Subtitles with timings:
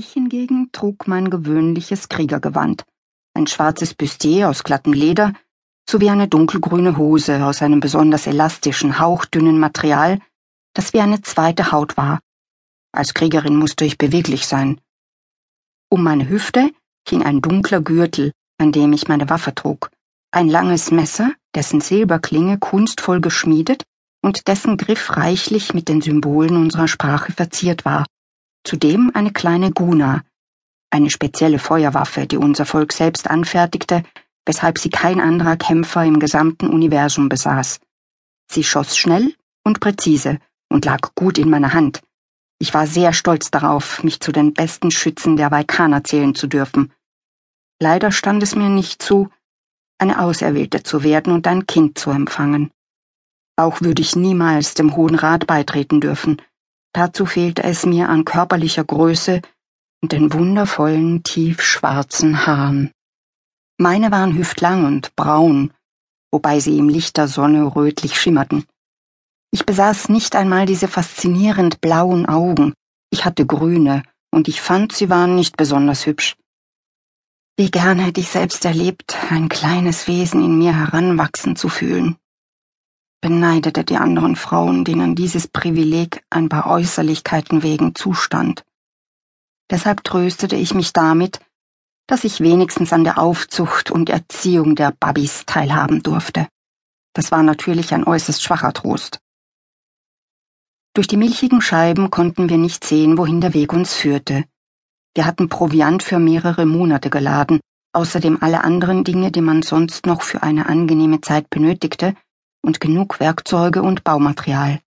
[0.00, 2.86] Ich hingegen trug mein gewöhnliches Kriegergewand,
[3.34, 5.34] ein schwarzes Bustier aus glattem Leder
[5.86, 10.18] sowie eine dunkelgrüne Hose aus einem besonders elastischen, hauchdünnen Material,
[10.72, 12.20] das wie eine zweite Haut war.
[12.92, 14.80] Als Kriegerin musste ich beweglich sein.
[15.90, 16.70] Um meine Hüfte
[17.06, 19.90] hing ein dunkler Gürtel, an dem ich meine Waffe trug,
[20.30, 23.82] ein langes Messer, dessen Silberklinge kunstvoll geschmiedet
[24.22, 28.06] und dessen Griff reichlich mit den Symbolen unserer Sprache verziert war.
[28.64, 30.22] Zudem eine kleine Guna,
[30.90, 34.02] eine spezielle Feuerwaffe, die unser Volk selbst anfertigte,
[34.44, 37.80] weshalb sie kein anderer Kämpfer im gesamten Universum besaß.
[38.50, 39.34] Sie schoss schnell
[39.64, 42.02] und präzise und lag gut in meiner Hand.
[42.58, 46.92] Ich war sehr stolz darauf, mich zu den besten Schützen der Vaikaner zählen zu dürfen.
[47.80, 49.30] Leider stand es mir nicht zu,
[49.98, 52.70] eine Auserwählte zu werden und ein Kind zu empfangen.
[53.56, 56.42] Auch würde ich niemals dem Hohen Rat beitreten dürfen.
[56.92, 59.42] Dazu fehlte es mir an körperlicher Größe
[60.02, 62.90] und den wundervollen, tiefschwarzen Haaren.
[63.78, 65.72] Meine waren hüftlang und braun,
[66.32, 68.64] wobei sie im Licht der Sonne rötlich schimmerten.
[69.52, 72.74] Ich besaß nicht einmal diese faszinierend blauen Augen,
[73.10, 76.36] ich hatte grüne, und ich fand, sie waren nicht besonders hübsch.
[77.56, 82.16] Wie gern hätte ich selbst erlebt, ein kleines Wesen in mir heranwachsen zu fühlen.
[83.20, 88.64] Beneidete die anderen Frauen, denen dieses Privileg ein paar Äußerlichkeiten wegen zustand.
[89.70, 91.40] Deshalb tröstete ich mich damit,
[92.06, 96.48] dass ich wenigstens an der Aufzucht und Erziehung der Babys teilhaben durfte.
[97.12, 99.20] Das war natürlich ein äußerst schwacher Trost.
[100.94, 104.44] Durch die milchigen Scheiben konnten wir nicht sehen, wohin der Weg uns führte.
[105.14, 107.60] Wir hatten Proviant für mehrere Monate geladen,
[107.92, 112.14] außerdem alle anderen Dinge, die man sonst noch für eine angenehme Zeit benötigte,
[112.62, 114.80] und genug Werkzeuge und Baumaterial.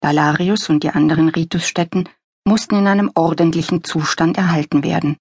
[0.00, 2.08] Dalarius und die anderen Ritusstätten
[2.44, 5.16] mussten in einem ordentlichen Zustand erhalten werden.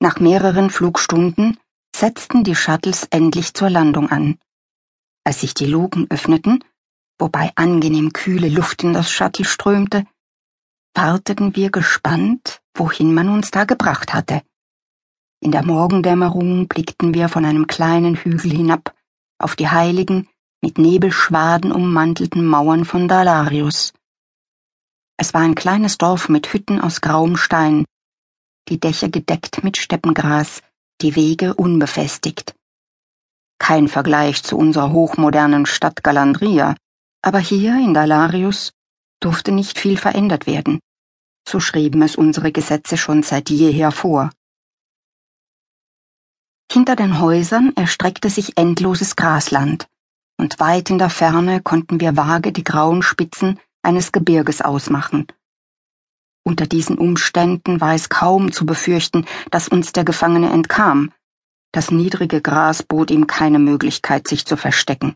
[0.00, 1.58] Nach mehreren Flugstunden
[1.94, 4.38] setzten die Shuttles endlich zur Landung an.
[5.24, 6.64] Als sich die Luken öffneten,
[7.18, 10.06] wobei angenehm kühle Luft in das Shuttle strömte,
[10.94, 14.42] warteten wir gespannt, wohin man uns da gebracht hatte.
[15.42, 18.94] In der Morgendämmerung blickten wir von einem kleinen Hügel hinab
[19.40, 20.28] auf die heiligen,
[20.62, 23.92] mit Nebelschwaden ummantelten Mauern von Dalarius.
[25.16, 27.84] Es war ein kleines Dorf mit Hütten aus grauem Stein,
[28.68, 30.62] die Dächer gedeckt mit Steppengras,
[31.00, 32.54] die Wege unbefestigt.
[33.58, 36.76] Kein Vergleich zu unserer hochmodernen Stadt Galandria,
[37.20, 38.70] aber hier in Dalarius
[39.18, 40.78] durfte nicht viel verändert werden.
[41.48, 44.30] So schrieben es unsere Gesetze schon seit jeher vor.
[46.72, 49.88] Hinter den Häusern erstreckte sich endloses Grasland,
[50.38, 55.26] und weit in der Ferne konnten wir vage die grauen Spitzen eines Gebirges ausmachen.
[56.44, 61.12] Unter diesen Umständen war es kaum zu befürchten, dass uns der Gefangene entkam.
[61.72, 65.14] Das niedrige Gras bot ihm keine Möglichkeit, sich zu verstecken.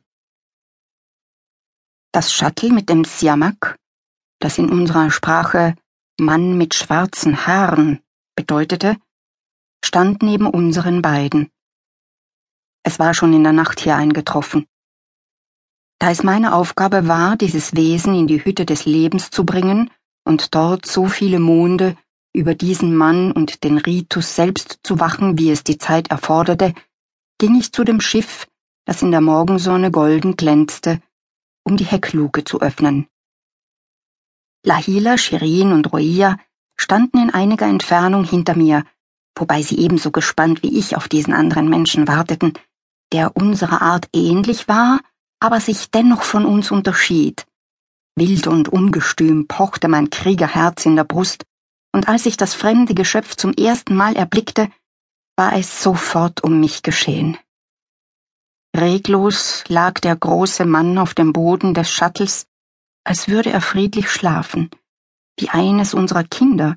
[2.12, 3.78] Das Shuttle mit dem Siamak,
[4.40, 5.74] das in unserer Sprache
[6.20, 8.00] Mann mit schwarzen Haaren
[8.34, 8.98] bedeutete,
[9.84, 11.50] stand neben unseren beiden.
[12.82, 14.66] Es war schon in der Nacht hier eingetroffen.
[15.98, 19.90] Da es meine Aufgabe war, dieses Wesen in die Hütte des Lebens zu bringen
[20.24, 21.96] und dort so viele Monde
[22.34, 26.74] über diesen Mann und den Ritus selbst zu wachen, wie es die Zeit erforderte,
[27.38, 28.46] ging ich zu dem Schiff,
[28.84, 31.00] das in der Morgensonne golden glänzte
[31.66, 33.08] um die Heckluke zu öffnen.
[34.62, 36.38] Lahila, Shirin und Roia
[36.76, 38.84] standen in einiger Entfernung hinter mir,
[39.36, 42.54] wobei sie ebenso gespannt wie ich auf diesen anderen Menschen warteten,
[43.12, 45.00] der unserer Art ähnlich war,
[45.38, 47.46] aber sich dennoch von uns unterschied.
[48.16, 51.44] Wild und ungestüm pochte mein Kriegerherz in der Brust,
[51.92, 54.70] und als ich das fremde Geschöpf zum ersten Mal erblickte,
[55.36, 57.38] war es sofort um mich geschehen.
[58.74, 62.46] Reglos lag der große Mann auf dem Boden des Shuttles,
[63.04, 64.70] als würde er friedlich schlafen,
[65.38, 66.76] wie eines unserer Kinder.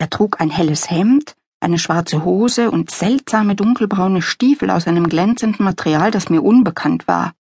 [0.00, 5.62] Er trug ein helles Hemd, eine schwarze Hose und seltsame dunkelbraune Stiefel aus einem glänzenden
[5.62, 7.34] Material, das mir unbekannt war.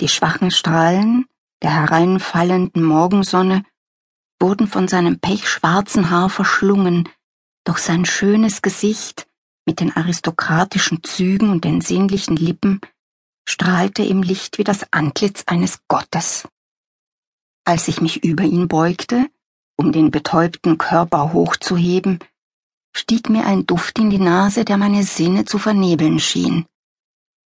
[0.00, 1.26] Die schwachen Strahlen
[1.60, 3.64] der hereinfallenden Morgensonne
[4.40, 7.06] wurden von seinem pechschwarzen Haar verschlungen,
[7.64, 9.28] doch sein schönes Gesicht
[9.66, 12.80] mit den aristokratischen Zügen und den sinnlichen Lippen,
[13.46, 16.48] strahlte im Licht wie das Antlitz eines Gottes.
[17.66, 19.28] Als ich mich über ihn beugte,
[19.78, 22.18] um den betäubten Körper hochzuheben,
[22.94, 26.66] stieg mir ein Duft in die Nase, der meine Sinne zu vernebeln schien.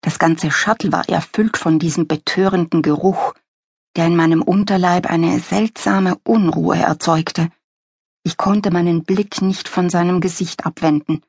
[0.01, 3.35] Das ganze Shuttle war erfüllt von diesem betörenden Geruch,
[3.97, 7.51] der in meinem Unterleib eine seltsame Unruhe erzeugte.
[8.25, 11.23] Ich konnte meinen Blick nicht von seinem Gesicht abwenden.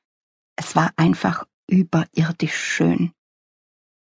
[0.56, 3.12] Es war einfach überirdisch schön.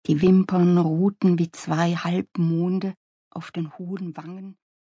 [0.07, 2.94] Die Wimpern ruhten wie zwei Halbmonde
[3.29, 4.57] auf den hohen Wangen,